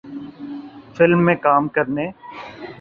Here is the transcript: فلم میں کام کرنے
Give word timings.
فلم 0.95 1.25
میں 1.25 1.35
کام 1.37 1.67
کرنے 1.67 2.09